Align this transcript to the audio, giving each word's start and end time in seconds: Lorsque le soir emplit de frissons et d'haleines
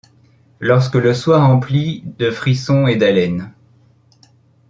Lorsque 0.59 0.95
le 0.95 1.13
soir 1.13 1.47
emplit 1.47 2.01
de 2.17 2.31
frissons 2.31 2.87
et 2.87 2.95
d'haleines 2.95 3.53